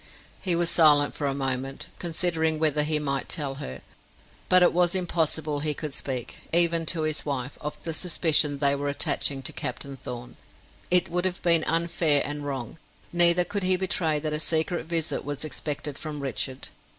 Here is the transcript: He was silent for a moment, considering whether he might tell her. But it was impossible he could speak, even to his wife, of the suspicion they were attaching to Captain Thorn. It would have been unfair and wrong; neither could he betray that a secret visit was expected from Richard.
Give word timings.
He 0.41 0.55
was 0.55 0.71
silent 0.71 1.13
for 1.13 1.27
a 1.27 1.35
moment, 1.35 1.89
considering 1.99 2.57
whether 2.57 2.81
he 2.81 2.97
might 2.97 3.29
tell 3.29 3.53
her. 3.61 3.83
But 4.49 4.63
it 4.63 4.73
was 4.73 4.95
impossible 4.95 5.59
he 5.59 5.75
could 5.75 5.93
speak, 5.93 6.41
even 6.51 6.87
to 6.87 7.03
his 7.03 7.23
wife, 7.23 7.55
of 7.61 7.79
the 7.83 7.93
suspicion 7.93 8.57
they 8.57 8.73
were 8.73 8.89
attaching 8.89 9.43
to 9.43 9.53
Captain 9.53 9.95
Thorn. 9.95 10.37
It 10.89 11.09
would 11.09 11.25
have 11.25 11.43
been 11.43 11.63
unfair 11.65 12.23
and 12.25 12.43
wrong; 12.43 12.79
neither 13.13 13.43
could 13.43 13.61
he 13.61 13.75
betray 13.75 14.17
that 14.17 14.33
a 14.33 14.39
secret 14.39 14.87
visit 14.87 15.23
was 15.23 15.45
expected 15.45 15.99
from 15.99 16.19
Richard. 16.23 16.69